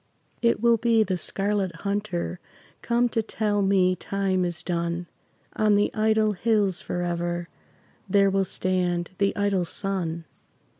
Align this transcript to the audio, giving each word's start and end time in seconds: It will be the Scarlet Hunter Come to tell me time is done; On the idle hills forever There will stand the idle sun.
It 0.41 0.59
will 0.59 0.77
be 0.77 1.03
the 1.03 1.15
Scarlet 1.15 1.75
Hunter 1.81 2.39
Come 2.81 3.07
to 3.09 3.21
tell 3.21 3.61
me 3.61 3.95
time 3.95 4.43
is 4.43 4.63
done; 4.63 5.05
On 5.53 5.75
the 5.75 5.93
idle 5.93 6.31
hills 6.31 6.81
forever 6.81 7.49
There 8.09 8.31
will 8.31 8.43
stand 8.45 9.11
the 9.19 9.35
idle 9.35 9.63
sun. 9.63 10.25